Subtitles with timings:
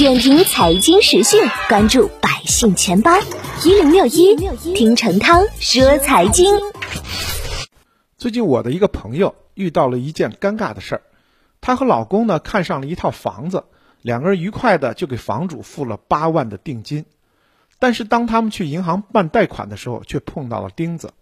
[0.00, 3.10] 点评财经时讯，关注百姓钱包
[3.62, 4.34] 一零六一，
[4.74, 6.46] 听陈涛说财经。
[8.16, 11.02] 最近我的一个朋友遇到了一件尴尬的事儿，
[11.60, 13.64] 她和老公呢看上了一套房子，
[14.00, 17.04] 两个人愉快的就给房主付了八万的定金，
[17.78, 21.12] 但是当他们去银行办贷款的时候，却碰到了钉子，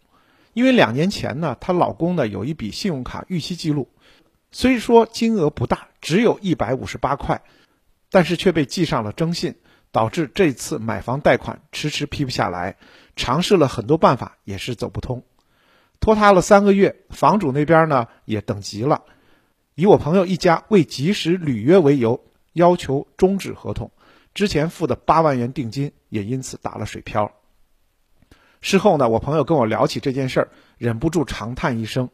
[0.52, 3.88] 因为两年前呢，她老公呢有一笔信用卡逾期记录，
[4.52, 7.42] 虽说金额不大，只有一百五十八块。
[8.10, 9.56] 但是却被记上了征信，
[9.92, 12.76] 导致这次买房贷款迟迟批不下来，
[13.16, 15.24] 尝试了很多办法也是走不通，
[16.00, 19.04] 拖沓了三个月，房主那边呢也等急了，
[19.74, 23.90] 以我朋友一家未及时履约为由，要求终止合同，
[24.34, 27.32] 之前付的八万元定金也因此打了水漂。
[28.60, 30.48] 事后呢，我朋友跟我聊起这件事儿，
[30.78, 32.10] 忍不住长叹一声：“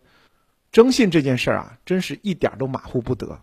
[0.72, 3.40] 征信这件事儿啊，真是一点都马虎不得。”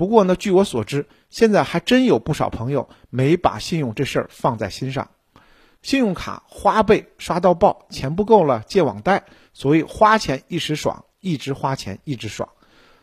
[0.00, 5.10] 不过呢，据我所知，现在还真有不少朋友没把信用这事儿放在心上，
[5.82, 12.48] 信用卡花呗刷到爆，钱不够了借网贷，所以花钱一时爽，一直花钱一直爽。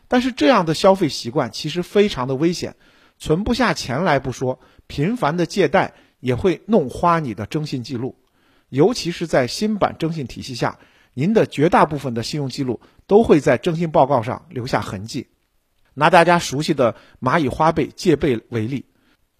[0.08, 2.74] 但是这样的消费习惯其实非常的危险，
[3.16, 8.16] 存不下钱来不说，频繁的借贷也会弄花你的征信记录，
[8.70, 10.80] 尤其是在新版征信体系下，
[11.14, 15.28] 您的绝大部分的信用记录都会在征信报告上留下痕迹。
[15.98, 18.84] 拿大家熟悉的蚂蚁花呗借呗为例，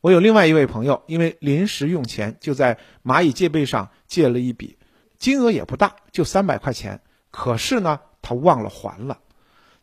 [0.01, 4.77] 我有另外一位朋友，因为临时用钱，就在蚂蚁借呗上借了一笔，
[5.19, 7.01] 金额也不大，就三百块钱。
[7.31, 9.19] 可是呢，他忘了还了。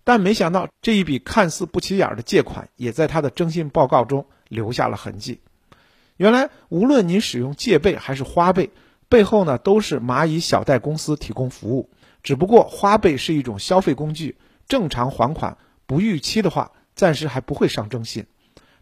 [0.04, 5.40] 但没想到这一笔看似不起眼的借款，也在他的征信报告中留下了痕迹。
[6.18, 8.70] 原来，无论您使用借呗还是花呗，
[9.08, 11.90] 背后呢都是蚂蚁小贷公司提供服务。
[12.22, 14.36] 只不过花呗是一种消费工具，
[14.68, 15.58] 正常还款。
[15.86, 18.26] 不逾期的话，暂时还不会上征信，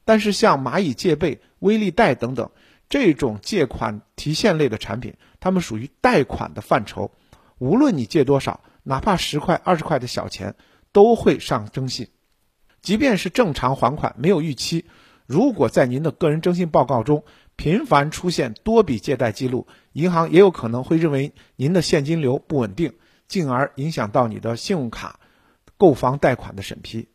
[0.05, 2.51] 但是像蚂蚁借呗、微利贷等等
[2.89, 7.11] 这种借款提现类的产品，它们属于贷款的范畴，
[7.57, 10.55] 无论你借多少，哪怕十块、二十块的小钱，
[10.91, 12.07] 都会上征信。
[12.81, 14.85] 即便是正常还款没有逾期，
[15.25, 17.23] 如果在您的个人征信报告中
[17.55, 22.93] 频繁出现多笔借贷记录，银行也有可能会认为您的现金流不稳定，
[23.27, 25.19] 进而影响到你的信用卡。
[25.83, 27.09] 购房贷款的审批，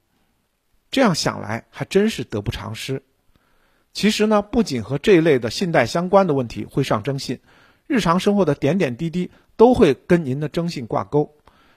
[0.90, 3.02] 这样想来还真是得不偿失。
[3.94, 7.40] 其实呢，不仅和这一类的信贷相关的问题会上征信，
[7.86, 11.34] 日常生活的点点滴滴都会跟您的征信挂钩。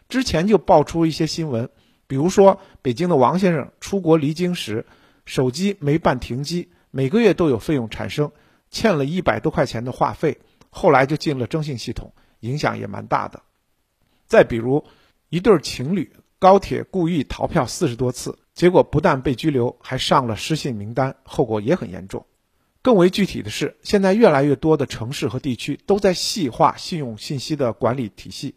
[0.09, 1.69] 之前就爆出一些新闻，
[2.07, 4.85] 比如说北京的王先生出国离京时，
[5.23, 8.33] 手机没办停机，每个月都有费用产生，
[8.69, 13.43] 欠了一百多块钱的话费，后来就进了征信系统，影响也蛮大的。
[14.27, 14.85] 再比如
[15.29, 16.11] 一对情侣。
[16.41, 22.25] 高铁故意逃票四十多次，结果不但被拘留，还上了失信名单，后果也很严重。
[22.81, 28.55] 更为具体的是，现在越来越多的城市和地区都在细化信用信息的管理体系。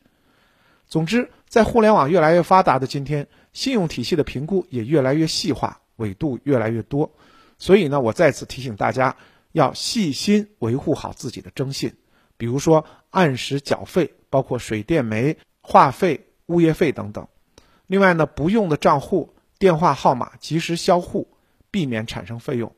[0.87, 7.13] 总之，在互联网越来越发达的今天，信用体系的评估也越来越细化，纬度越来越多。
[7.59, 9.15] 所以呢，我再次提醒大家，
[9.53, 11.93] 要细心维护好自己的征信，
[12.39, 17.29] 比如说按时缴费，包括水电煤、话费、物业费等等。
[17.87, 21.29] 另外呢，不用的账户、电话号码及时销户，
[21.71, 22.75] 避免产生费用。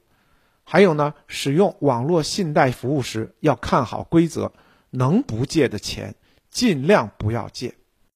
[0.64, 4.52] 还有呢，使用网络信贷服务时要看好规则，
[4.90, 6.14] 能不借的钱
[6.50, 7.74] 尽量不要借。